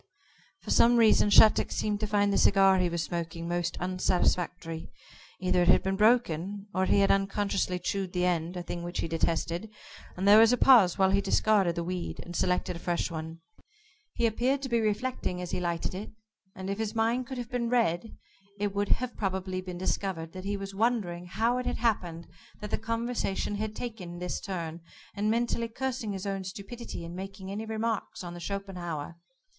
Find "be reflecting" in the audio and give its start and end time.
14.69-15.39